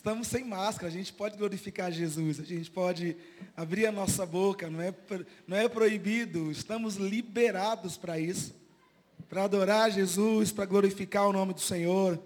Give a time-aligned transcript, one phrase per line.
[0.00, 3.14] estamos sem máscara, a gente pode glorificar Jesus, a gente pode
[3.54, 4.94] abrir a nossa boca, não é,
[5.46, 8.54] não é proibido, estamos liberados para isso,
[9.28, 12.18] para adorar Jesus, para glorificar o nome do Senhor.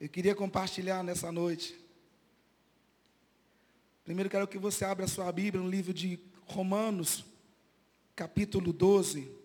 [0.00, 1.78] Eu queria compartilhar nessa noite.
[4.02, 7.24] Primeiro quero que você abra a sua Bíblia no livro de Romanos,
[8.16, 9.43] capítulo 12.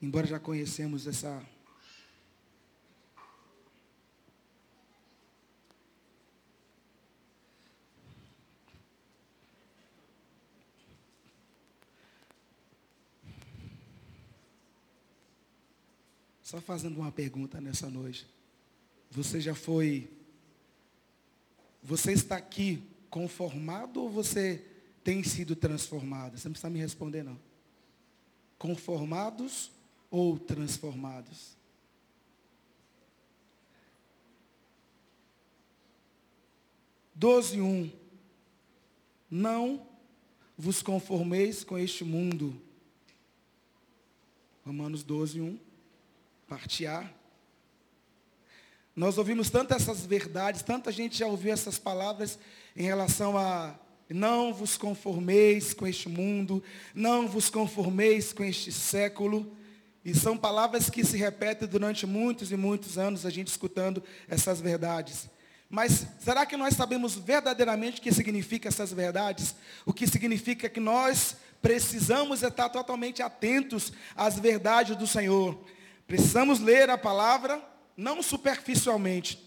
[0.00, 1.42] Embora já conhecemos essa
[16.46, 18.24] Só fazendo uma pergunta nessa noite.
[19.10, 20.08] Você já foi.
[21.82, 24.64] Você está aqui conformado ou você
[25.02, 26.38] tem sido transformado?
[26.38, 27.36] Você não precisa me responder, não.
[28.58, 29.72] Conformados
[30.16, 31.56] ou transformados?
[37.14, 37.90] Doze um.
[39.30, 39.86] Não
[40.56, 42.60] vos conformeis com este mundo.
[44.64, 45.58] Romanos 12, 1
[46.48, 47.12] partear.
[48.94, 52.38] Nós ouvimos tantas essas verdades, tanta gente já ouviu essas palavras
[52.74, 56.62] em relação a não vos conformeis com este mundo,
[56.94, 59.54] não vos conformeis com este século.
[60.06, 64.60] E são palavras que se repetem durante muitos e muitos anos, a gente escutando essas
[64.60, 65.28] verdades.
[65.68, 69.56] Mas será que nós sabemos verdadeiramente o que significa essas verdades?
[69.84, 75.58] O que significa que nós precisamos estar totalmente atentos às verdades do Senhor.
[76.06, 77.60] Precisamos ler a palavra
[77.96, 79.44] não superficialmente,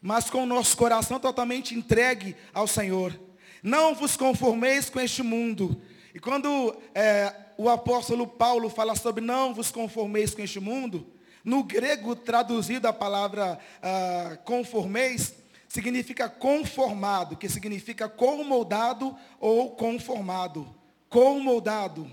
[0.00, 3.18] mas com o nosso coração totalmente entregue ao Senhor.
[3.60, 5.82] Não vos conformeis com este mundo.
[6.14, 11.06] E quando é, o apóstolo Paulo fala sobre não vos conformeis com este mundo,
[11.44, 15.34] no grego traduzido a palavra ah, conformeis,
[15.68, 20.74] significa conformado, que significa comoldado ou conformado.
[21.08, 22.10] Comoldado.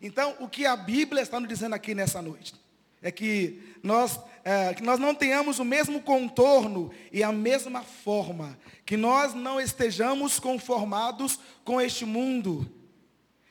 [0.00, 2.62] Então, o que a Bíblia está nos dizendo aqui nessa noite?
[3.02, 8.56] é que nós, é, que nós não tenhamos o mesmo contorno e a mesma forma,
[8.86, 12.70] que nós não estejamos conformados com este mundo.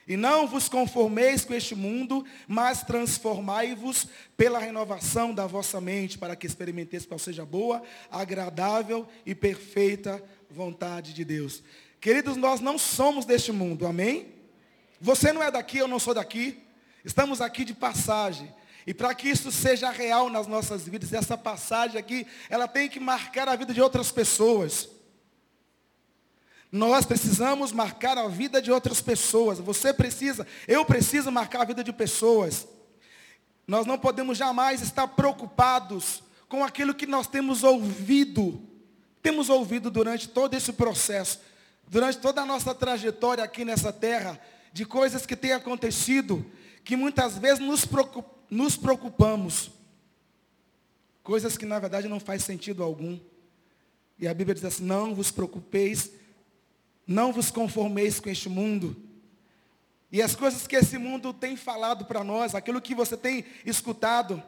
[0.07, 6.35] E não vos conformeis com este mundo, mas transformai-vos pela renovação da vossa mente, para
[6.35, 11.63] que experimenteis qual seja boa, agradável e perfeita vontade de Deus.
[12.00, 14.28] Queridos, nós não somos deste mundo, amém?
[15.00, 16.63] Você não é daqui, eu não sou daqui.
[17.06, 18.53] Estamos aqui de passagem.
[18.85, 23.00] E para que isso seja real nas nossas vidas, essa passagem aqui, ela tem que
[23.00, 24.89] marcar a vida de outras pessoas.
[26.72, 29.59] Nós precisamos marcar a vida de outras pessoas.
[29.59, 32.68] Você precisa, eu preciso marcar a vida de pessoas.
[33.68, 38.62] Nós não podemos jamais estar preocupados com aquilo que nós temos ouvido.
[39.22, 41.40] Temos ouvido durante todo esse processo,
[41.88, 44.40] durante toda a nossa trajetória aqui nessa terra,
[44.74, 46.46] de coisas que têm acontecido,
[46.84, 49.72] que muitas vezes nos preocupam nos preocupamos.
[51.24, 53.18] Coisas que na verdade não faz sentido algum.
[54.20, 56.12] E a Bíblia diz assim, não vos preocupeis,
[57.06, 58.95] não vos conformeis com este mundo.
[60.12, 64.44] E as coisas que esse mundo tem falado para nós, aquilo que você tem escutado,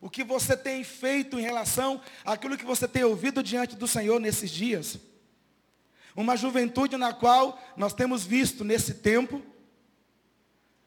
[0.00, 4.20] o que você tem feito em relação àquilo que você tem ouvido diante do Senhor
[4.20, 4.98] nesses dias.
[6.14, 9.42] Uma juventude na qual nós temos visto nesse tempo,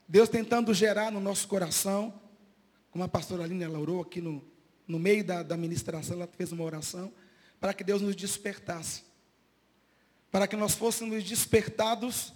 [0.08, 2.14] Deus tentando gerar no nosso coração,
[2.92, 4.42] como a pastora Aline ela orou aqui no,
[4.88, 7.12] no meio da, da ministração, ela fez uma oração,
[7.60, 9.04] para que Deus nos despertasse.
[10.32, 12.34] Para que nós fôssemos despertados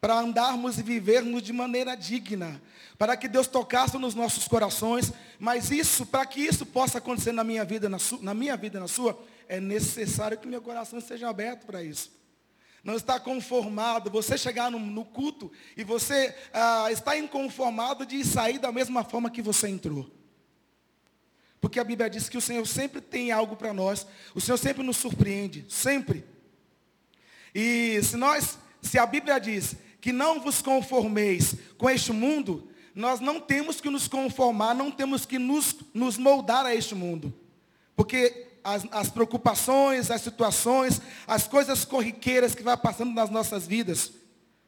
[0.00, 2.60] para andarmos e vivermos de maneira digna,
[2.96, 7.44] para que Deus tocasse nos nossos corações, mas isso, para que isso possa acontecer na
[7.44, 11.66] minha vida, na, na minha vida, na sua, é necessário que meu coração esteja aberto
[11.66, 12.18] para isso
[12.82, 18.58] não está conformado, você chegar no, no culto e você ah, está inconformado de sair
[18.58, 20.10] da mesma forma que você entrou.
[21.60, 24.82] Porque a Bíblia diz que o Senhor sempre tem algo para nós, o Senhor sempre
[24.82, 26.24] nos surpreende, sempre.
[27.54, 33.20] E se nós, se a Bíblia diz que não vos conformeis com este mundo, nós
[33.20, 37.32] não temos que nos conformar, não temos que nos, nos moldar a este mundo.
[37.94, 44.12] Porque as, as preocupações, as situações, as coisas corriqueiras que vai passando nas nossas vidas.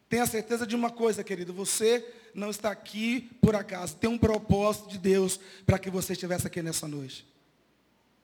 [0.09, 3.97] Tenha certeza de uma coisa, querido, você não está aqui por acaso.
[3.97, 7.27] Tem um propósito de Deus para que você estivesse aqui nessa noite.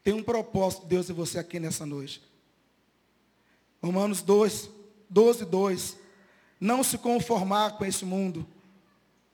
[0.02, 2.22] Tem um propósito de Deus e você aqui nessa noite.
[3.82, 4.70] Romanos 2,
[5.08, 5.96] 12, 2.
[6.60, 8.46] não se conformar com esse mundo,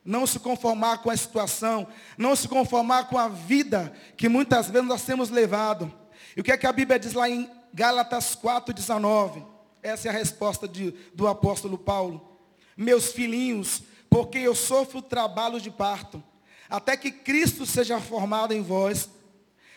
[0.04, 1.86] não se conformar com a situação,
[2.18, 5.92] não se conformar com a vida que muitas vezes nós temos levado.
[6.36, 9.44] E o que é que a Bíblia diz lá em Gálatas 4,19?
[9.82, 12.38] Essa é a resposta de, do apóstolo Paulo.
[12.76, 16.22] Meus filhinhos, porque eu sofro trabalho de parto,
[16.68, 19.08] até que Cristo seja formado em vós.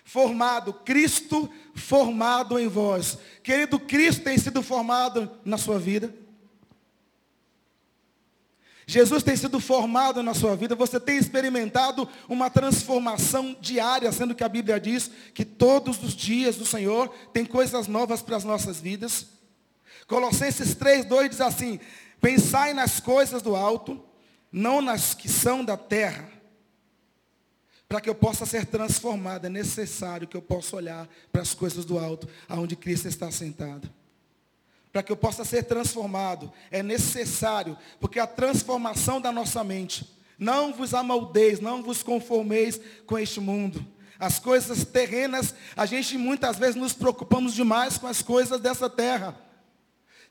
[0.07, 3.17] Formado, Cristo formado em vós.
[3.43, 6.15] Querido, Cristo tem sido formado na sua vida.
[8.85, 14.45] Jesus tem sido formado na sua vida, você tem experimentado uma transformação diária, sendo que
[14.45, 18.79] a Bíblia diz que todos os dias do Senhor tem coisas novas para as nossas
[18.79, 19.27] vidas.
[20.07, 21.81] Colossenses 3, 2 diz assim:
[22.21, 24.01] Pensai nas coisas do alto,
[24.49, 26.36] não nas que são da terra.
[27.87, 31.85] Para que eu possa ser transformado, é necessário que eu possa olhar para as coisas
[31.85, 33.89] do alto, aonde Cristo está sentado.
[34.91, 40.73] Para que eu possa ser transformado, é necessário, porque a transformação da nossa mente, não
[40.73, 43.85] vos amaldeis, não vos conformeis com este mundo.
[44.19, 49.46] As coisas terrenas, a gente muitas vezes nos preocupamos demais com as coisas dessa terra.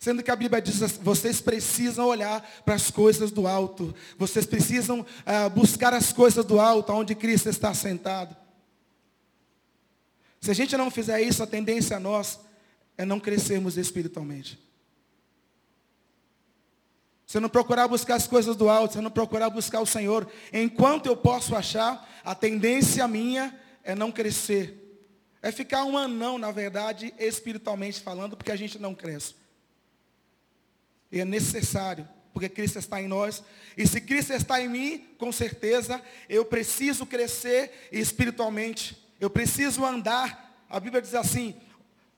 [0.06, 3.92] Sendo que a Bíblia diz, vocês precisam olhar para as coisas do alto.
[4.16, 8.36] Vocês precisam uh, buscar as coisas do alto, onde Cristo está sentado.
[10.40, 12.38] Se a gente não fizer isso, a tendência a nós
[12.96, 14.56] é não crescermos espiritualmente.
[17.26, 19.86] Se eu não procurar buscar as coisas do alto, se eu não procurar buscar o
[19.86, 25.02] Senhor, enquanto eu posso achar, a tendência minha é não crescer.
[25.42, 29.44] É ficar um anão, na verdade, espiritualmente falando, porque a gente não cresce.
[31.20, 33.42] É necessário, porque Cristo está em nós.
[33.76, 38.96] E se Cristo está em mim, com certeza, eu preciso crescer espiritualmente.
[39.20, 40.64] Eu preciso andar.
[40.68, 41.54] A Bíblia diz assim,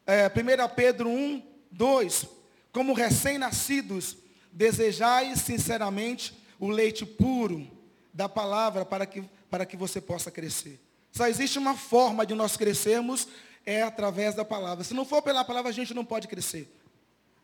[0.07, 2.27] é, 1 Pedro 1, 2.
[2.73, 4.17] Como recém-nascidos,
[4.53, 7.71] desejais sinceramente o leite puro
[8.13, 10.81] da palavra para que, para que você possa crescer.
[11.13, 13.29] Só existe uma forma de nós crescermos,
[13.65, 14.83] é através da palavra.
[14.83, 16.73] Se não for pela palavra, a gente não pode crescer.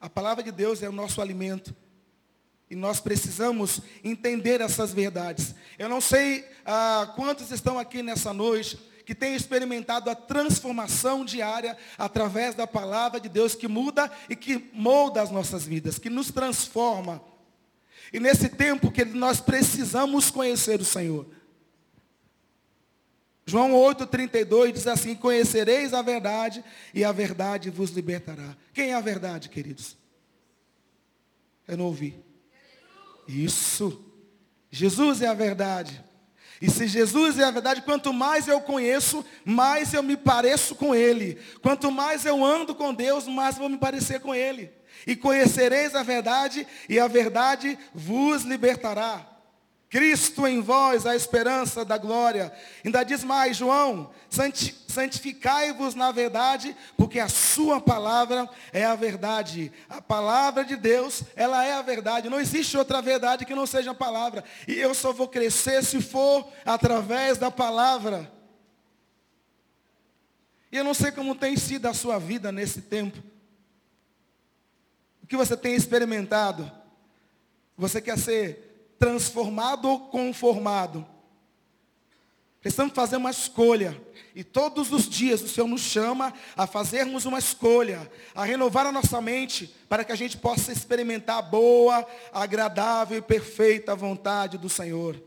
[0.04, 1.74] A palavra de Deus é o nosso alimento.
[2.68, 5.54] E nós precisamos entender essas verdades.
[5.78, 11.74] Eu não sei ah, quantos estão aqui nessa noite que têm experimentado a transformação diária
[11.96, 16.30] através da palavra de Deus que muda e que molda as nossas vidas, que nos
[16.30, 17.22] transforma.
[18.12, 21.26] E nesse tempo que nós precisamos conhecer o Senhor.
[23.46, 26.64] João 8,32 diz assim: Conhecereis a verdade
[26.94, 28.56] e a verdade vos libertará.
[28.72, 29.96] Quem é a verdade, queridos?
[31.68, 32.22] Eu não ouvi.
[33.28, 34.02] Isso.
[34.70, 36.02] Jesus é a verdade.
[36.60, 40.94] E se Jesus é a verdade, quanto mais eu conheço, mais eu me pareço com
[40.94, 41.38] Ele.
[41.60, 44.70] Quanto mais eu ando com Deus, mais vou me parecer com Ele.
[45.06, 49.33] E conhecereis a verdade, e a verdade vos libertará.
[49.94, 52.52] Cristo em vós, a esperança da glória.
[52.84, 54.10] Ainda diz mais, João,
[54.88, 59.70] santificai-vos na verdade, porque a sua palavra é a verdade.
[59.88, 62.28] A palavra de Deus, ela é a verdade.
[62.28, 64.42] Não existe outra verdade que não seja a palavra.
[64.66, 68.28] E eu só vou crescer se for através da palavra.
[70.72, 73.22] E eu não sei como tem sido a sua vida nesse tempo.
[75.22, 76.68] O que você tem experimentado?
[77.78, 78.63] Você quer ser
[78.98, 81.06] transformado ou conformado.
[82.60, 84.00] Precisamos fazer uma escolha.
[84.34, 88.92] E todos os dias o Senhor nos chama a fazermos uma escolha, a renovar a
[88.92, 94.70] nossa mente, para que a gente possa experimentar a boa, agradável e perfeita vontade do
[94.70, 95.22] Senhor.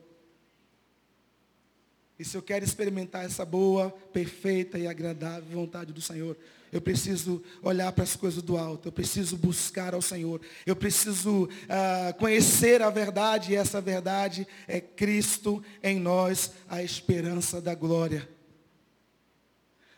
[2.18, 6.36] E se eu quero experimentar essa boa, perfeita e agradável vontade do Senhor,
[6.78, 11.46] eu preciso olhar para as coisas do alto, eu preciso buscar ao Senhor, eu preciso
[11.46, 18.30] uh, conhecer a verdade, e essa verdade é Cristo em nós, a esperança da glória.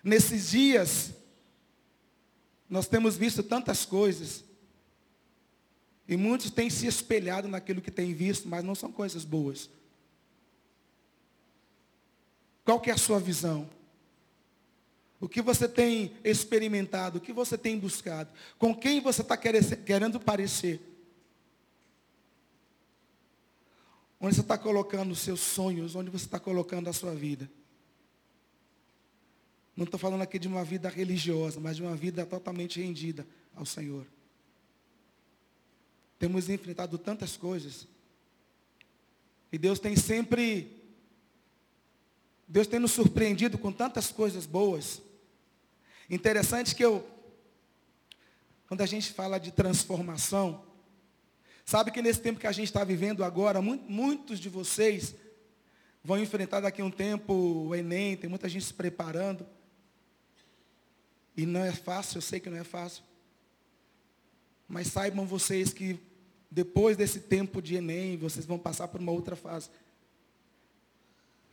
[0.02, 1.12] Nesses dias,
[2.70, 4.46] nós temos visto tantas coisas,
[6.08, 9.70] e muitos têm se espelhado naquilo que têm visto, mas não são coisas boas.
[12.64, 13.70] Qual que é a sua visão?
[15.20, 17.18] O que você tem experimentado?
[17.18, 18.32] O que você tem buscado?
[18.58, 20.80] Com quem você está querendo parecer?
[24.20, 25.96] Onde você está colocando os seus sonhos?
[25.96, 27.50] Onde você está colocando a sua vida?
[29.76, 33.66] Não estou falando aqui de uma vida religiosa, mas de uma vida totalmente rendida ao
[33.66, 34.06] Senhor.
[36.18, 37.88] Temos enfrentado tantas coisas.
[39.52, 40.80] E Deus tem sempre
[42.52, 45.02] Deus tem nos surpreendido com tantas coisas boas.
[46.10, 47.08] Interessante que eu,
[48.68, 50.64] quando a gente fala de transformação,
[51.70, 55.14] Sabe que nesse tempo que a gente está vivendo agora, muitos de vocês
[56.04, 59.46] vão enfrentar daqui a um tempo o Enem, tem muita gente se preparando.
[61.38, 63.04] E não é fácil, eu sei que não é fácil.
[64.68, 66.00] Mas saibam vocês que
[66.50, 69.70] depois desse tempo de Enem, vocês vão passar por uma outra fase.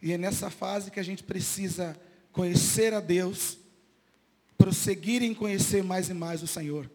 [0.00, 1.94] E é nessa fase que a gente precisa
[2.32, 3.58] conhecer a Deus,
[4.56, 6.90] prosseguir em conhecer mais e mais o Senhor.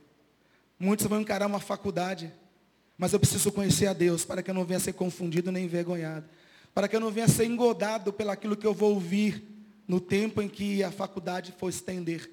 [0.80, 2.32] Muitos vão encarar uma faculdade,
[2.98, 6.26] mas eu preciso conhecer a Deus para que eu não venha ser confundido nem envergonhado.
[6.74, 9.44] Para que eu não venha ser engodado pelaquilo que eu vou ouvir
[9.88, 12.30] no tempo em que a faculdade for estender.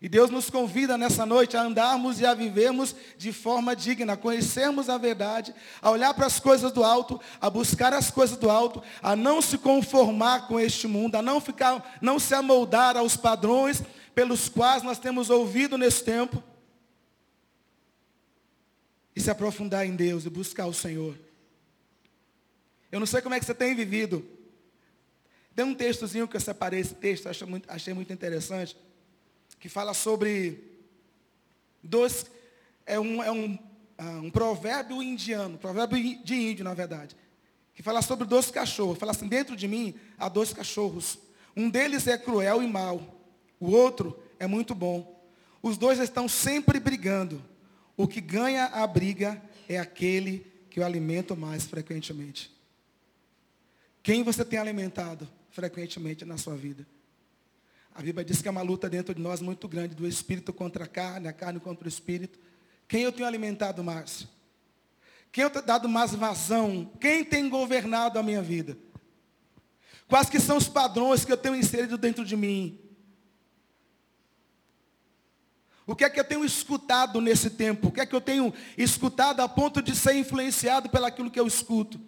[0.00, 4.16] E Deus nos convida nessa noite a andarmos e a vivermos de forma digna, a
[4.16, 8.50] conhecermos a verdade, a olhar para as coisas do alto, a buscar as coisas do
[8.50, 13.16] alto, a não se conformar com este mundo, a não ficar, não se amoldar aos
[13.16, 13.82] padrões
[14.14, 16.42] pelos quais nós temos ouvido nesse tempo.
[19.16, 21.16] E se aprofundar em Deus e buscar o Senhor.
[22.90, 24.26] Eu não sei como é que você tem vivido.
[25.54, 28.76] Tem um textozinho que eu separei esse texto, achei muito, achei muito interessante
[29.58, 30.62] que fala sobre
[31.82, 32.26] dois,
[32.86, 33.58] é um, é um,
[33.96, 37.16] ah, um provérbio indiano, provérbio de índio, na verdade,
[37.74, 38.98] que fala sobre dois cachorros.
[38.98, 41.18] Fala assim, dentro de mim há dois cachorros.
[41.56, 43.20] Um deles é cruel e mau.
[43.60, 45.22] O outro é muito bom.
[45.62, 47.42] Os dois estão sempre brigando.
[47.96, 52.52] O que ganha a briga é aquele que o alimenta mais frequentemente.
[54.02, 56.86] Quem você tem alimentado frequentemente na sua vida?
[57.94, 60.84] A Bíblia diz que é uma luta dentro de nós muito grande, do espírito contra
[60.84, 62.40] a carne, a carne contra o espírito.
[62.88, 64.26] Quem eu tenho alimentado mais?
[65.30, 66.90] Quem eu tenho dado mais vazão?
[67.00, 68.76] Quem tem governado a minha vida?
[70.08, 72.80] Quais que são os padrões que eu tenho inserido dentro de mim?
[75.86, 77.88] O que é que eu tenho escutado nesse tempo?
[77.88, 81.46] O que é que eu tenho escutado a ponto de ser influenciado pelaquilo que eu
[81.46, 82.00] escuto?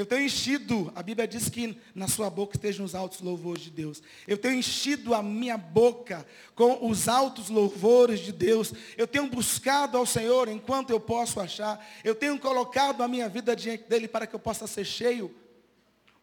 [0.00, 3.70] Eu tenho enchido, a Bíblia diz que na sua boca estejam os altos louvores de
[3.70, 4.02] Deus.
[4.26, 8.72] Eu tenho enchido a minha boca com os altos louvores de Deus.
[8.96, 11.86] Eu tenho buscado ao Senhor enquanto eu posso achar.
[12.02, 15.34] Eu tenho colocado a minha vida diante dele para que eu possa ser cheio.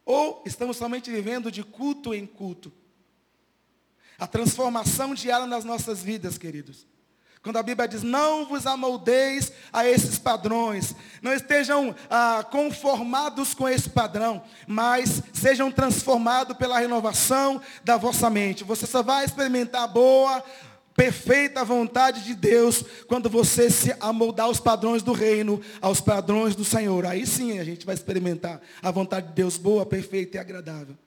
[0.03, 2.73] Ou estamos somente vivendo de culto em culto.
[4.17, 6.87] A transformação diária nas nossas vidas, queridos.
[7.47, 13.69] Quando a Bíblia diz, não vos amoldeis a esses padrões, não estejam ah, conformados com
[13.69, 18.65] esse padrão, mas sejam transformados pela renovação da vossa mente.
[18.65, 20.43] Você só vai experimentar a boa,
[20.93, 26.65] perfeita vontade de Deus quando você se amoldar aos padrões do reino, aos padrões do
[26.65, 27.05] Senhor.
[27.05, 30.97] Aí sim a gente vai experimentar a vontade de Deus boa, perfeita e agradável.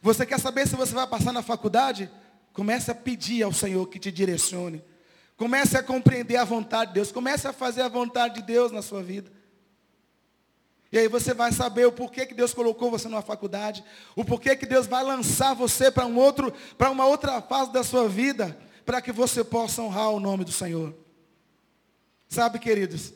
[0.00, 2.10] Você quer saber se você vai passar na faculdade?
[2.54, 4.82] Comece a pedir ao Senhor que te direcione.
[5.40, 7.10] Comece a compreender a vontade de Deus.
[7.10, 9.32] Comece a fazer a vontade de Deus na sua vida.
[10.92, 13.82] E aí você vai saber o porquê que Deus colocou você numa faculdade,
[14.14, 17.82] o porquê que Deus vai lançar você para um outro, para uma outra fase da
[17.82, 18.54] sua vida,
[18.84, 20.94] para que você possa honrar o nome do Senhor.
[22.28, 23.14] Sabe, queridos,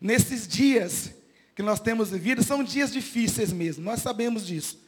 [0.00, 1.12] nesses dias
[1.54, 4.82] que nós temos vivido, são dias difíceis mesmo, nós sabemos disso.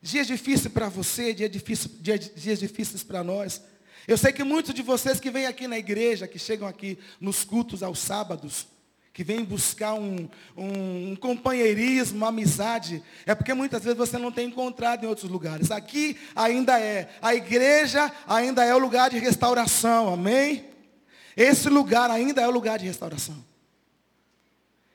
[0.00, 1.92] Dias difíceis para você, dias difíceis,
[2.36, 3.60] dias difíceis para nós.
[4.06, 7.42] Eu sei que muitos de vocês que vêm aqui na igreja, que chegam aqui nos
[7.44, 8.66] cultos aos sábados,
[9.14, 14.32] que vêm buscar um, um, um, companheirismo, uma amizade, é porque muitas vezes você não
[14.32, 15.70] tem encontrado em outros lugares.
[15.70, 17.08] Aqui ainda é.
[17.22, 20.64] A igreja ainda é o lugar de restauração, amém?
[21.36, 23.36] Esse lugar ainda é o lugar de restauração.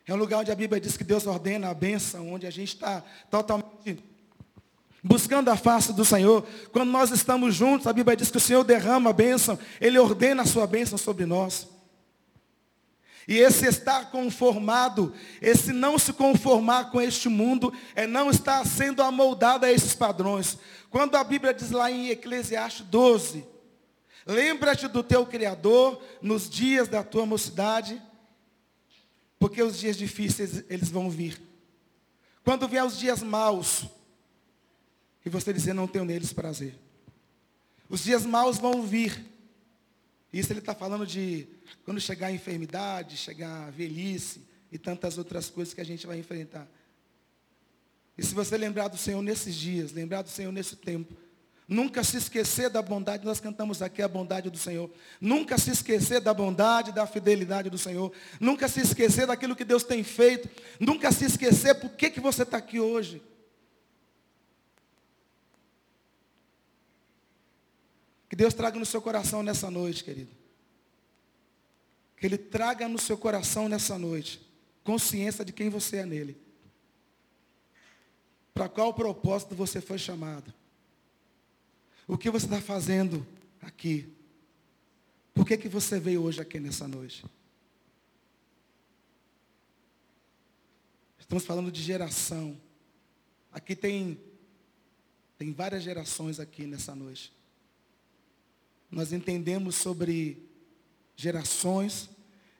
[0.05, 2.73] É um lugar onde a Bíblia diz que Deus ordena a bênção, onde a gente
[2.73, 4.03] está totalmente
[5.03, 6.45] buscando a face do Senhor.
[6.71, 10.43] Quando nós estamos juntos, a Bíblia diz que o Senhor derrama a bênção, Ele ordena
[10.43, 11.67] a sua bênção sobre nós.
[13.27, 19.03] E esse estar conformado, esse não se conformar com este mundo, é não estar sendo
[19.03, 20.57] amoldado a esses padrões.
[20.89, 23.45] Quando a Bíblia diz lá em Eclesiastes 12,
[24.25, 28.01] lembra-te do teu Criador nos dias da tua mocidade,
[29.37, 31.39] porque os dias difíceis eles vão vir.
[32.43, 33.85] Quando vier os dias maus,
[35.29, 36.73] e você dizer, não tenho neles prazer.
[37.87, 39.23] Os dias maus vão vir.
[40.33, 41.47] Isso ele está falando de
[41.85, 46.17] quando chegar a enfermidade, chegar a velhice e tantas outras coisas que a gente vai
[46.17, 46.67] enfrentar.
[48.17, 51.15] E se você lembrar do Senhor nesses dias, lembrar do Senhor nesse tempo,
[51.67, 54.89] nunca se esquecer da bondade, nós cantamos aqui a bondade do Senhor.
[55.21, 58.11] Nunca se esquecer da bondade, da fidelidade do Senhor.
[58.39, 60.49] Nunca se esquecer daquilo que Deus tem feito.
[60.79, 63.21] Nunca se esquecer por que, que você está aqui hoje.
[68.39, 70.31] Deus traga no seu coração nessa noite, querido.
[72.15, 74.39] que Ele traga no seu coração nessa noite
[74.81, 76.37] consciência de quem você é nele.
[78.53, 80.53] Para qual propósito você foi chamado.
[82.07, 83.27] O que você está fazendo
[83.61, 84.07] aqui.
[85.33, 87.25] Por que, que você veio hoje aqui nessa noite?
[91.19, 92.57] Estamos falando de geração.
[93.51, 94.17] Aqui tem,
[95.37, 97.37] tem várias gerações aqui nessa noite.
[98.91, 100.49] Nós entendemos sobre
[101.15, 102.09] gerações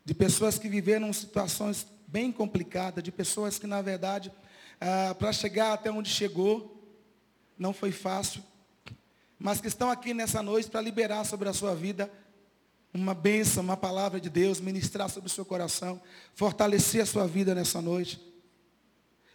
[0.04, 4.32] de pessoas que viveram situações bem complicadas, de pessoas que, na verdade,
[4.80, 6.76] ah, para chegar até onde chegou,
[7.58, 8.44] não foi fácil,
[9.38, 12.12] mas que estão aqui nessa noite para liberar sobre a sua vida
[12.94, 16.02] uma bênção, uma palavra de Deus, ministrar sobre o seu coração,
[16.34, 18.20] fortalecer a sua vida nessa noite.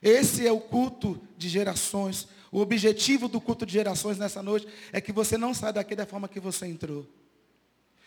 [0.02, 2.26] Esse é o culto de gerações.
[2.54, 6.06] O objetivo do culto de gerações nessa noite é que você não saia daqui da
[6.06, 7.04] forma que você entrou.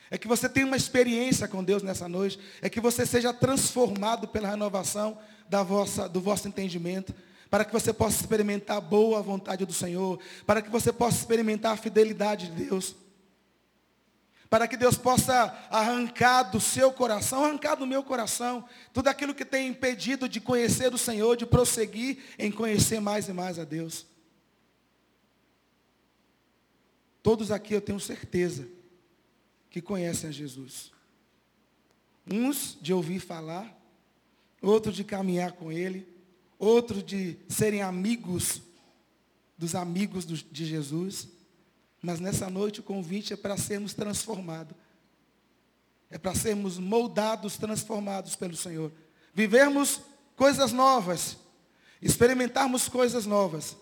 [0.10, 2.40] É que você tenha uma experiência com Deus nessa noite.
[2.62, 5.18] É que você seja transformado pela renovação
[5.50, 7.14] da vossa, do vosso entendimento.
[7.50, 10.18] Para que você possa experimentar a boa vontade do Senhor.
[10.46, 12.96] Para que você possa experimentar a fidelidade de Deus
[14.50, 18.64] para que Deus possa arrancar do seu coração, arrancar do meu coração,
[18.94, 23.34] tudo aquilo que tem impedido de conhecer o Senhor, de prosseguir em conhecer mais e
[23.34, 24.06] mais a Deus.
[27.28, 28.66] Todos aqui eu tenho certeza
[29.70, 30.94] que conhecem a Jesus.
[32.26, 33.78] Uns de ouvir falar,
[34.62, 36.08] outros de caminhar com Ele,
[36.58, 38.62] outros de serem amigos
[39.58, 41.28] dos amigos de Jesus.
[42.02, 44.74] Mas nessa noite o convite é para sermos transformados.
[46.10, 48.90] É para sermos moldados, transformados pelo Senhor.
[49.34, 50.00] Vivermos
[50.34, 51.36] coisas novas.
[52.02, 53.76] Experimentarmos coisas novas.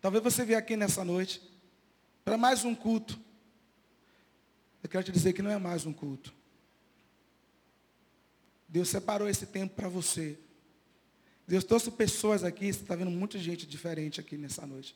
[0.00, 1.42] Talvez você venha aqui nessa noite
[2.24, 3.18] para mais um culto.
[4.82, 6.32] Eu quero te dizer que não é mais um culto.
[8.68, 10.38] Deus separou esse tempo para você.
[11.46, 14.94] Deus trouxe pessoas aqui, você está vendo muita gente diferente aqui nessa noite.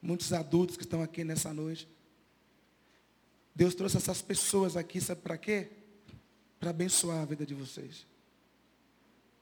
[0.00, 1.86] Muitos adultos que estão aqui nessa noite.
[3.54, 5.68] Deus trouxe essas pessoas aqui, sabe para quê?
[6.58, 8.06] Para abençoar a vida de vocês.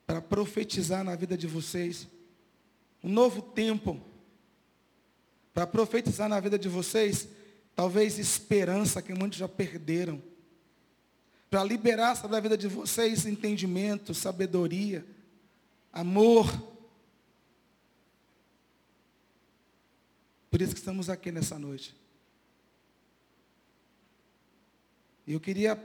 [0.05, 2.09] Para profetizar na vida de vocês.
[3.03, 4.03] Um novo tempo.
[5.53, 7.29] Para profetizar na vida de vocês,
[7.75, 10.23] talvez esperança que muitos já perderam.
[11.49, 15.05] Para liberar sobre a vida de vocês entendimento, sabedoria
[15.93, 16.47] amor.
[20.51, 21.95] Por isso que estamos aqui nessa noite.
[25.27, 25.79] Eu queria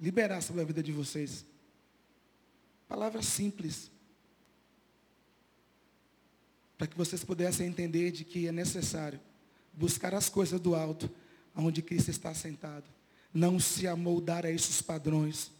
[0.00, 1.44] liberar sobre a vida de vocês.
[2.88, 3.90] Palavras simples.
[6.78, 9.20] Para que vocês pudessem entender de que é necessário
[9.74, 11.10] buscar as coisas do alto,
[11.54, 12.84] onde Cristo está sentado.
[13.34, 15.50] Não se amoldar a esses padrões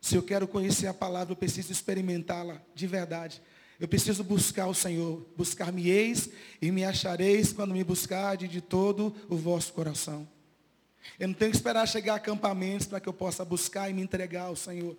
[0.00, 3.42] se eu quero conhecer a palavra, eu preciso experimentá-la de verdade.
[3.80, 5.26] Eu preciso buscar o Senhor.
[5.36, 10.26] Buscar-me-eis e me achareis quando me buscardes de todo o vosso coração.
[11.18, 14.02] Eu não tenho que esperar chegar a acampamentos para que eu possa buscar e me
[14.02, 14.96] entregar ao Senhor.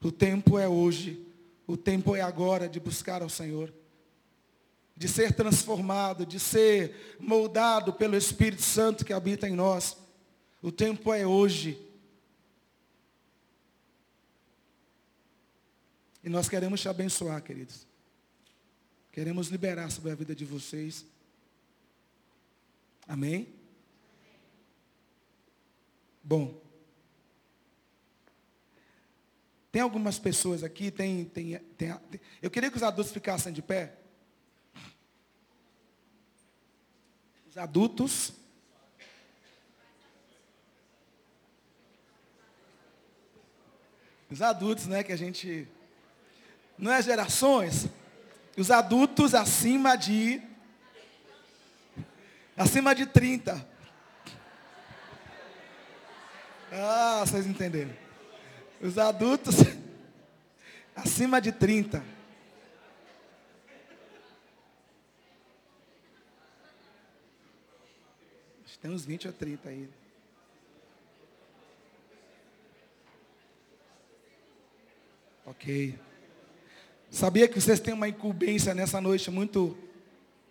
[0.00, 1.24] O tempo é hoje.
[1.66, 3.72] O tempo é agora de buscar ao Senhor.
[4.98, 9.96] De ser transformado, de ser moldado pelo Espírito Santo que habita em nós.
[10.60, 11.80] O tempo é hoje.
[16.22, 17.86] E nós queremos te abençoar, queridos.
[19.12, 21.06] Queremos liberar sobre a vida de vocês.
[23.06, 23.48] Amém?
[26.22, 26.60] Bom.
[29.72, 33.62] Tem algumas pessoas aqui, tem, tem, tem, tem, Eu queria que os adultos ficassem de
[33.62, 33.97] pé.
[37.58, 38.32] Adultos.
[44.30, 45.66] Os adultos, né, que a gente
[46.78, 47.88] não é gerações,
[48.56, 50.40] os adultos acima de
[52.56, 53.66] acima de 30.
[56.70, 57.96] Ah, vocês entenderam.
[58.80, 59.56] Os adultos
[60.94, 62.17] acima de 30.
[68.88, 69.86] Tem uns 20 ou 30 aí.
[75.44, 75.98] Ok.
[77.10, 79.76] Sabia que vocês têm uma incumbência nessa noite muito,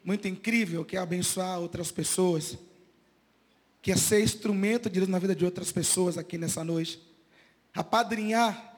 [0.03, 2.59] muito incrível, que é abençoar outras pessoas,
[3.81, 7.01] que é ser instrumento de Deus na vida de outras pessoas aqui nessa noite.
[7.73, 8.77] Apadrinhar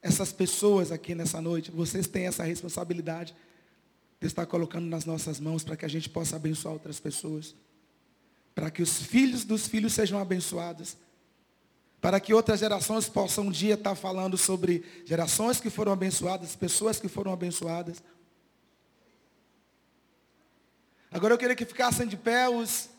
[0.00, 1.70] essas pessoas aqui nessa noite.
[1.70, 3.36] Vocês têm essa responsabilidade
[4.18, 7.54] de estar colocando nas nossas mãos para que a gente possa abençoar outras pessoas.
[8.54, 10.96] Para que os filhos dos filhos sejam abençoados,
[12.00, 17.00] para que outras gerações possam um dia estar falando sobre gerações que foram abençoadas, pessoas
[17.00, 18.02] que foram abençoadas.
[21.10, 22.90] Agora eu queria que ficassem de pé os,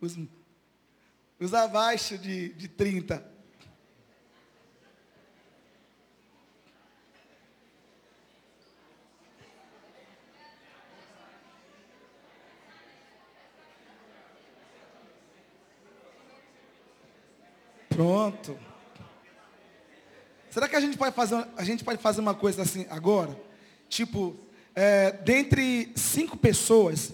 [0.00, 0.18] os,
[1.40, 3.37] os abaixo de, de 30.
[17.98, 18.56] Pronto.
[20.48, 23.36] Será que a gente pode fazer, a gente pode fazer uma coisa assim agora?
[23.88, 24.36] Tipo,
[24.72, 27.12] é, dentre cinco pessoas,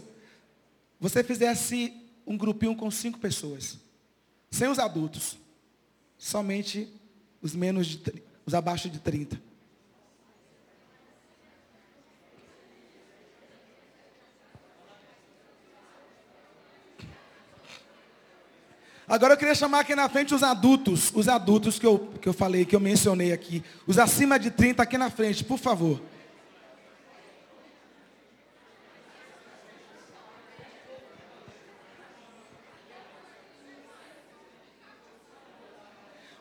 [1.00, 1.90] você fizesse
[2.26, 3.78] um grupinho com cinco pessoas,
[4.50, 5.38] sem os adultos,
[6.18, 6.86] somente
[7.40, 9.40] os menos de, os abaixo de 30.
[19.06, 22.32] Agora eu queria chamar aqui na frente os adultos, os adultos que eu, que eu
[22.32, 23.62] falei, que eu mencionei aqui.
[23.86, 26.00] Os acima de 30 aqui na frente, por favor.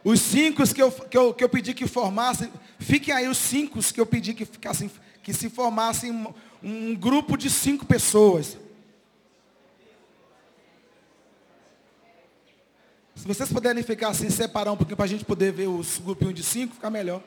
[0.06, 3.80] Os cinco que eu, que, eu, que eu pedi que formassem, fiquem aí os cinco
[3.82, 8.58] que eu pedi que ficassem, que se formassem um, um grupo de cinco pessoas.
[13.24, 16.34] Se vocês puderem ficar assim, separar um pouquinho para a gente poder ver os grupinhos
[16.34, 17.24] de cinco, fica melhor.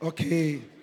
[0.00, 0.81] Ok.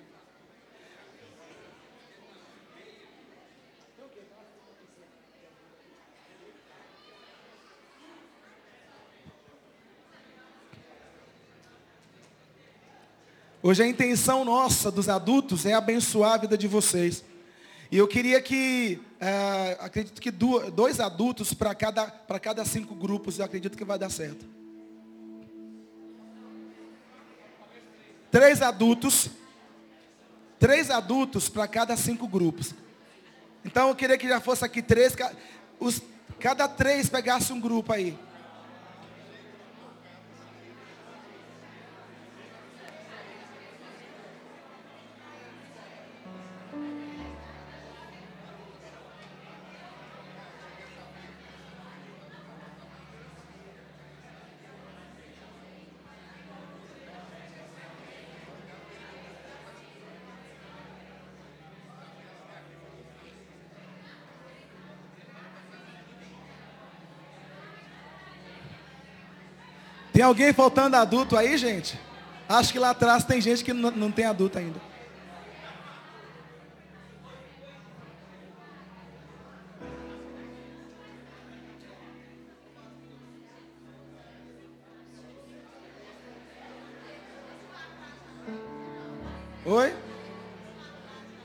[13.69, 17.23] Hoje a intenção nossa dos adultos é abençoar a vida de vocês.
[17.91, 22.08] E eu queria que, é, acredito que dois adultos para cada,
[22.41, 24.43] cada cinco grupos, eu acredito que vai dar certo.
[28.32, 29.29] Três adultos.
[30.58, 32.73] Três adultos para cada cinco grupos.
[33.63, 35.15] Então eu queria que já fosse aqui três.
[35.79, 36.01] Os,
[36.39, 38.17] cada três pegasse um grupo aí.
[70.19, 71.97] Tem alguém faltando adulto aí, gente?
[72.49, 74.77] Acho que lá atrás tem gente que não, tem adulto ainda.
[89.65, 89.95] Oi?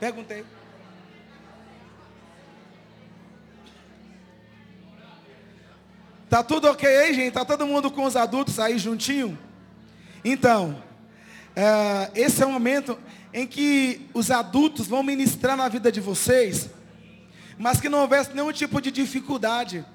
[0.01, 0.54] Perguntei.
[6.35, 7.31] Tá tudo ok aí, gente?
[7.31, 9.39] Tá todo mundo com os adultos aí juntinho?
[10.21, 10.83] Então,
[11.55, 12.99] é, esse é o momento
[13.33, 16.69] em que os adultos vão ministrar na vida de vocês,
[17.57, 19.85] mas que não houvesse nenhum tipo de dificuldade.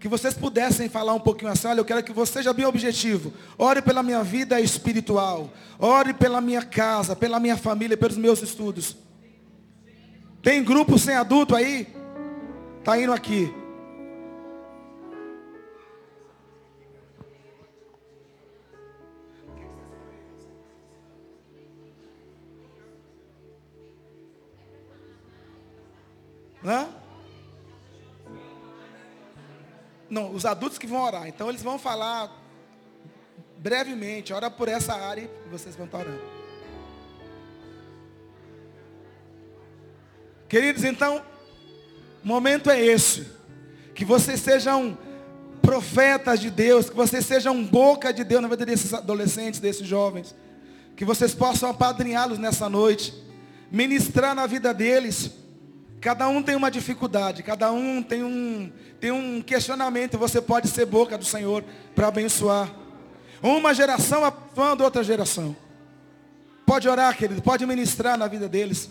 [0.00, 3.30] Que vocês pudessem falar um pouquinho assim, olha, eu quero que você seja bem objetivo.
[3.58, 5.52] Ore pela minha vida espiritual.
[5.78, 8.96] Ore pela minha casa, pela minha família, pelos meus estudos.
[10.42, 11.86] Tem grupo sem adulto aí?
[12.82, 13.52] Tá indo aqui.
[26.68, 26.86] Hã?
[30.10, 31.26] Não, os adultos que vão orar.
[31.26, 32.30] Então eles vão falar
[33.56, 36.20] brevemente, ora por essa área e vocês vão estar orando.
[40.46, 41.22] Queridos, então,
[42.22, 43.26] o momento é esse.
[43.94, 44.96] Que vocês sejam
[45.62, 50.34] profetas de Deus, que vocês sejam boca de Deus na vida desses adolescentes, desses jovens.
[50.94, 53.14] Que vocês possam apadrinhá-los nessa noite,
[53.70, 55.37] ministrar na vida deles
[56.00, 60.16] Cada um tem uma dificuldade, cada um tem um, tem um questionamento.
[60.16, 62.70] Você pode ser boca do Senhor para abençoar.
[63.42, 65.56] Uma geração abençoando outra geração.
[66.66, 68.90] Pode orar, querido, pode ministrar na vida deles.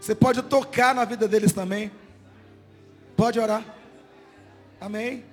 [0.00, 1.90] Você pode tocar na vida deles também.
[3.16, 3.64] Pode orar.
[4.80, 5.24] Amém.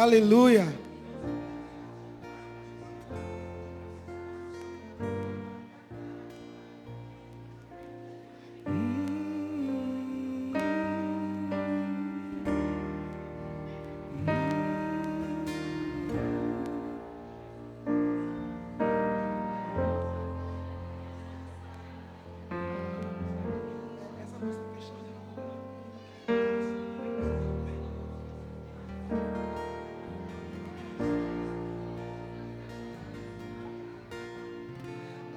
[0.00, 0.79] Aleluia.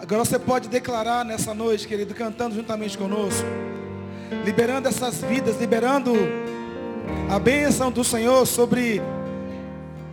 [0.03, 3.47] Agora você pode declarar nessa noite, querido, cantando juntamente conosco,
[4.43, 6.11] liberando essas vidas, liberando
[7.29, 9.01] a bênção do Senhor sobre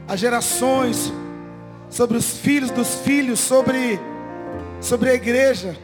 [0.07, 1.13] as gerações,
[1.89, 3.99] sobre os filhos dos filhos, sobre,
[4.81, 5.77] sobre a igreja.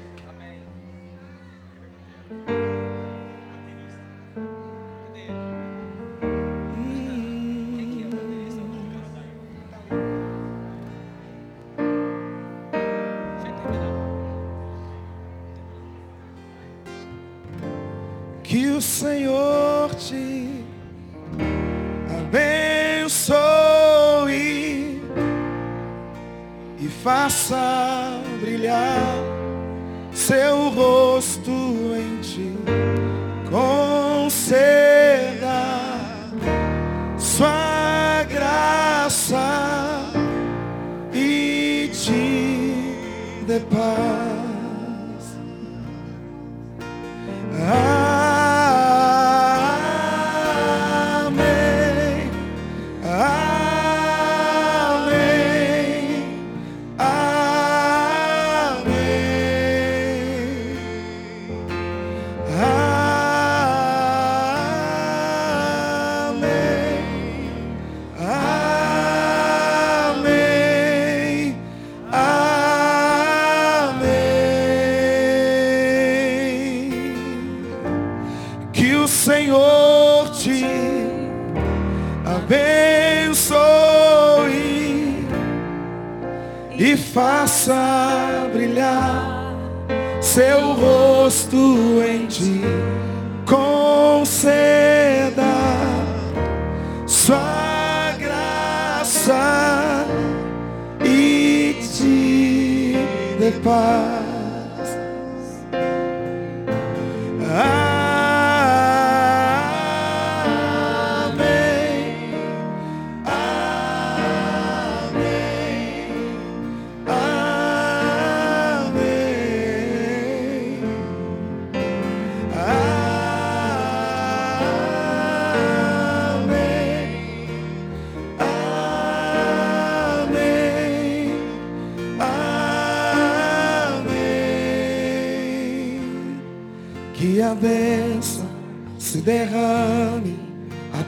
[34.46, 34.75] você.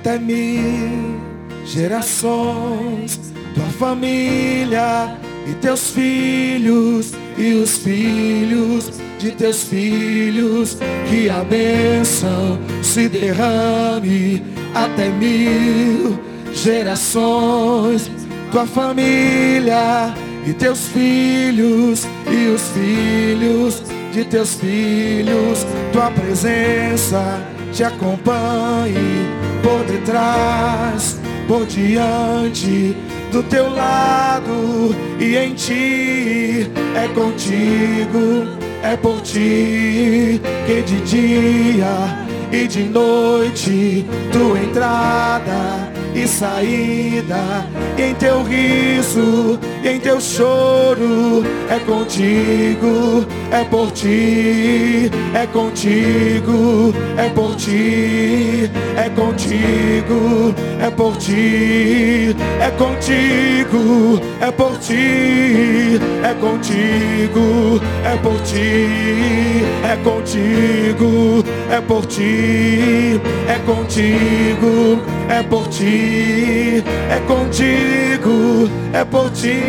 [0.08, 1.20] Até mil
[1.66, 3.20] gerações,
[3.54, 5.14] tua família
[5.46, 10.78] e teus filhos e os filhos de teus filhos.
[11.10, 14.42] Que a bênção se derrame
[14.74, 16.18] até mil
[16.54, 18.10] gerações,
[18.50, 20.14] tua família
[20.46, 27.42] e teus filhos e os filhos de teus filhos, tua presença
[27.74, 32.96] te acompanhe por detrás, por diante,
[33.32, 36.70] do teu lado e em ti.
[36.94, 38.46] É contigo,
[38.82, 47.66] é por ti que de dia e de noite tua entrada e saída,
[47.98, 57.54] em teu riso em teu choro é contigo, é por ti, é contigo, é por
[57.56, 68.40] ti, é contigo, é por ti, é contigo, é por ti, é contigo, é por
[68.42, 69.48] ti,
[69.84, 74.98] é contigo, é por ti, é contigo,
[75.28, 79.67] é por ti, é contigo, é por ti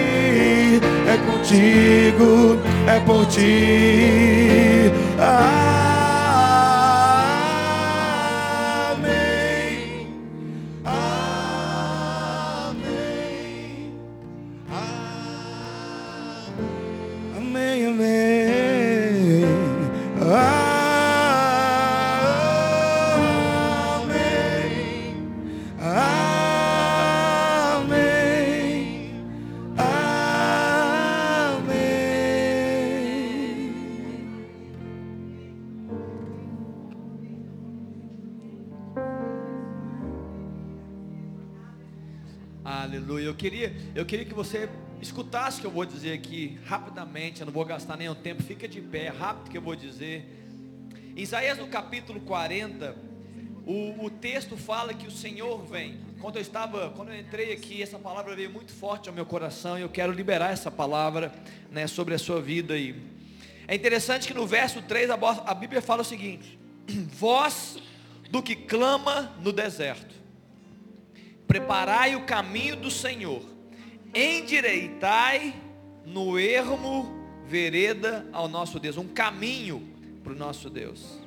[1.07, 4.91] é contigo, é por ti.
[5.17, 5.98] Amém.
[43.39, 44.69] Queria, eu queria que você
[45.01, 47.39] escutasse o que eu vou dizer aqui rapidamente.
[47.39, 48.43] Eu não vou gastar nenhum tempo.
[48.43, 50.25] Fica de pé, é rápido que eu vou dizer.
[51.15, 52.95] Isaías no capítulo 40,
[53.65, 55.99] o, o texto fala que o Senhor vem.
[56.19, 59.79] Quando eu estava, quando eu entrei aqui, essa palavra veio muito forte ao meu coração
[59.79, 61.31] e eu quero liberar essa palavra
[61.71, 62.93] né, sobre a sua vida aí.
[63.67, 65.15] É interessante que no verso 3 a,
[65.45, 66.59] a Bíblia fala o seguinte:
[67.13, 67.77] Voz
[68.29, 70.15] do que clama no deserto,
[71.49, 73.41] preparai o caminho do Senhor,
[74.13, 75.55] endireitai
[76.05, 77.11] no ermo
[77.43, 79.81] vereda ao nosso Deus, um caminho
[80.23, 81.19] para o nosso Deus.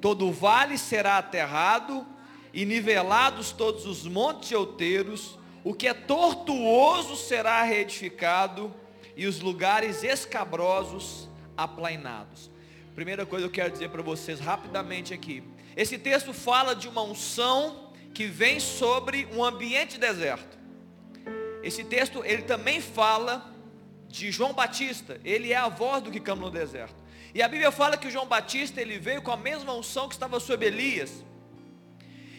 [0.00, 2.06] Todo vale será aterrado
[2.50, 8.74] e nivelados todos os montes e outeiros, o que é tortuoso será reedificado
[9.14, 12.50] e os lugares escabrosos aplainados.
[12.94, 15.42] Primeira coisa que eu quero dizer para vocês rapidamente aqui.
[15.76, 17.85] Esse texto fala de uma unção
[18.16, 20.56] que vem sobre um ambiente deserto.
[21.62, 23.54] Esse texto ele também fala
[24.08, 25.20] de João Batista.
[25.22, 26.94] Ele é a voz do que clama no deserto.
[27.34, 30.40] E a Bíblia fala que João Batista ele veio com a mesma unção que estava
[30.40, 31.22] sobre Elias.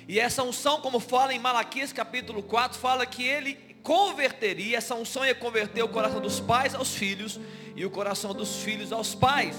[0.07, 3.53] E essa unção, como fala em Malaquias capítulo 4, fala que ele
[3.83, 7.39] converteria, essa unção ia converter o coração dos pais aos filhos
[7.75, 9.55] e o coração dos filhos aos pais.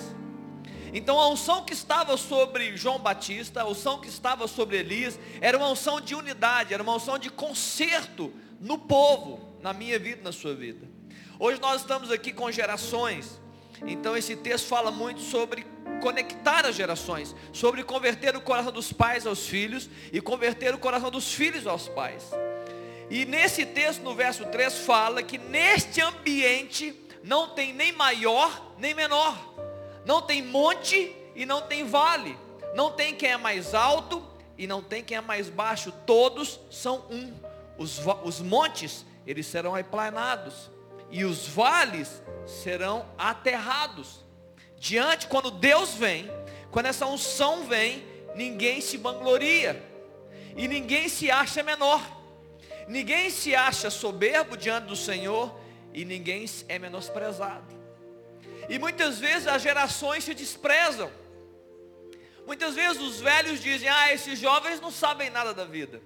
[0.92, 5.56] Então a unção que estava sobre João Batista, a unção que estava sobre Elias, era
[5.56, 10.32] uma unção de unidade, era uma unção de conserto no povo, na minha vida, na
[10.32, 10.86] sua vida.
[11.38, 13.40] Hoje nós estamos aqui com gerações,
[13.86, 15.66] então esse texto fala muito sobre
[16.00, 21.10] conectar as gerações, sobre converter o coração dos pais aos filhos e converter o coração
[21.10, 22.30] dos filhos aos pais.
[23.10, 28.94] E nesse texto, no verso 3, fala que neste ambiente não tem nem maior nem
[28.94, 29.36] menor,
[30.08, 32.34] não tem monte e não tem vale,
[32.74, 37.04] não tem quem é mais alto e não tem quem é mais baixo, todos são
[37.10, 37.30] um.
[37.76, 40.70] Os, os montes, eles serão aplanados,
[41.10, 44.24] e os vales serão aterrados.
[44.78, 46.30] Diante, quando Deus vem,
[46.70, 48.02] quando essa unção vem,
[48.34, 49.84] ninguém se vangloria,
[50.56, 52.00] e ninguém se acha menor,
[52.88, 55.54] ninguém se acha soberbo diante do Senhor,
[55.92, 57.77] e ninguém é menosprezado.
[58.68, 61.10] E muitas vezes as gerações se desprezam.
[62.46, 66.00] Muitas vezes os velhos dizem, ah, esses jovens não sabem nada da vida.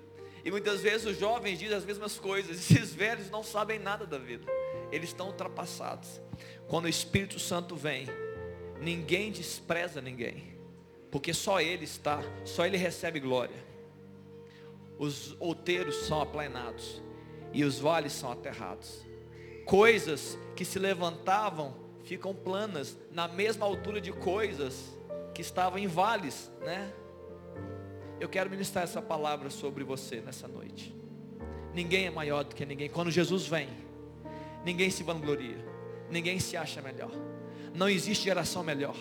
[0.45, 2.59] E muitas vezes os jovens dizem as mesmas coisas.
[2.71, 4.45] Esses velhos não sabem nada da vida.
[4.91, 6.21] Eles estão ultrapassados.
[6.67, 8.07] Quando o Espírito Santo vem,
[8.81, 10.59] ninguém despreza ninguém.
[11.11, 13.65] Porque só Ele está, só Ele recebe glória.
[14.99, 17.01] Os outeiros são aplainados
[17.53, 19.07] e os vales são aterrados.
[19.65, 24.97] Coisas que se levantavam ficam planas na mesma altura de coisas
[25.35, 26.93] que estavam em vales, né?
[28.21, 30.95] Eu quero ministrar essa palavra sobre você nessa noite.
[31.75, 32.89] Ninguém é maior do que ninguém.
[32.89, 33.69] Quando Jesus vem,
[34.65, 35.59] ninguém se vangloria,
[36.11, 37.11] ninguém se acha melhor.
[37.75, 38.97] Não existe geração melhor.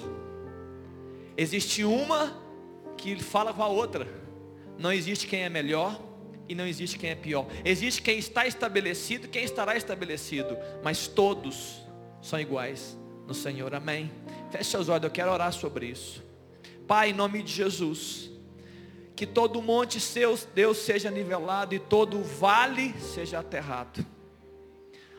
[1.37, 2.35] Existe uma
[2.97, 4.07] que fala com a outra.
[4.77, 5.99] Não existe quem é melhor
[6.47, 7.45] e não existe quem é pior.
[7.63, 11.81] Existe quem está estabelecido e quem estará estabelecido, mas todos
[12.21, 12.97] são iguais
[13.27, 13.73] no Senhor.
[13.73, 14.11] Amém.
[14.49, 16.23] Feche seus olhos, eu quero orar sobre isso.
[16.87, 18.29] Pai, em nome de Jesus,
[19.15, 24.05] que todo monte seu, Deus, seja nivelado e todo vale seja aterrado.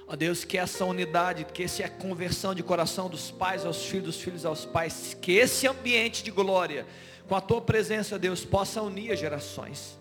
[0.07, 4.21] Ó Deus, que essa unidade, que essa conversão de coração dos pais aos filhos, dos
[4.21, 6.87] filhos aos pais, que esse ambiente de glória,
[7.27, 9.99] com a tua presença, Deus, possa unir as gerações.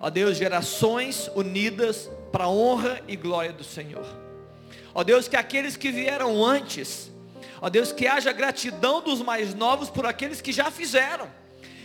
[0.00, 4.25] Ó Deus, gerações unidas para a honra e glória do Senhor.
[4.96, 7.12] Ó Deus, que aqueles que vieram antes,
[7.60, 11.30] ó Deus, que haja gratidão dos mais novos por aqueles que já fizeram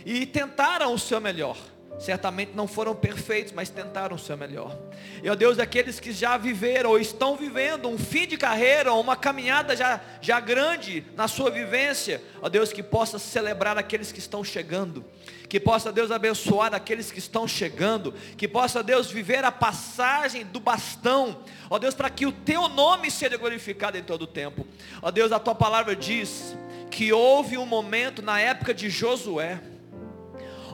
[0.06, 1.58] e tentaram o seu melhor.
[1.98, 4.76] Certamente não foram perfeitos, mas tentaram o seu melhor.
[5.22, 9.14] E ó Deus, aqueles que já viveram ou estão vivendo um fim de carreira, uma
[9.14, 14.42] caminhada já, já grande na sua vivência, ó Deus, que possa celebrar aqueles que estão
[14.42, 15.04] chegando,
[15.48, 20.58] que possa Deus abençoar aqueles que estão chegando, que possa Deus viver a passagem do
[20.58, 24.66] bastão, ó Deus, para que o teu nome seja glorificado em todo o tempo.
[25.00, 26.56] Ó Deus, a tua palavra diz
[26.90, 29.60] que houve um momento na época de Josué,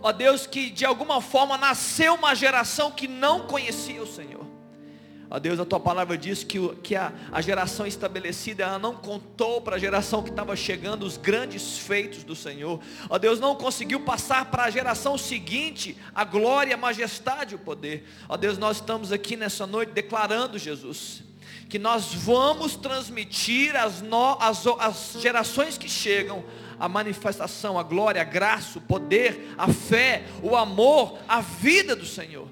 [0.03, 4.47] ó Deus, que de alguma forma nasceu uma geração que não conhecia o Senhor.
[5.31, 9.61] Ó Deus, a tua palavra diz que, que a, a geração estabelecida, ela não contou
[9.61, 12.81] para a geração que estava chegando os grandes feitos do Senhor.
[13.11, 18.09] Ó Deus, não conseguiu passar para a geração seguinte a glória, a majestade, o poder.
[18.27, 21.23] Ó Deus, nós estamos aqui nessa noite declarando, Jesus,
[21.69, 24.03] que nós vamos transmitir às,
[25.21, 26.43] gerações que chegam
[26.81, 32.07] a manifestação, a glória, a graça, o poder, a fé, o amor, a vida do
[32.07, 32.49] Senhor.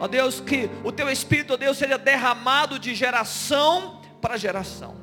[0.00, 4.96] Ó Deus, que o teu Espírito, ó Deus, seja derramado de geração para geração.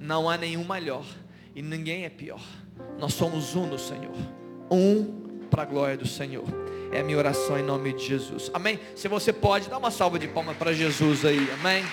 [0.00, 1.04] Não há nenhum melhor
[1.54, 2.40] e ninguém é pior.
[2.98, 4.16] Nós somos um no Senhor.
[4.70, 6.44] Um para a glória do Senhor.
[6.90, 8.50] É a minha oração em nome de Jesus.
[8.52, 8.80] Amém?
[8.96, 11.48] Se você pode, dá uma salva de palmas para Jesus aí.
[11.60, 11.84] Amém?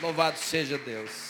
[0.00, 1.27] Louvado seja Deus.